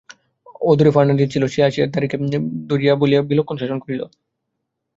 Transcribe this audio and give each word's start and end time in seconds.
অদূরে 0.61 0.91
ফর্নাণ্ডিজ 0.95 1.27
ছিল, 1.33 1.43
যে 1.45 1.59
আসিয়া 1.67 1.87
দ্বারীকে 1.87 2.17
ধরিয়া 2.69 2.93
বিলক্ষণ 3.29 3.55
শাসন 3.57 3.77
করিল। 3.83 4.01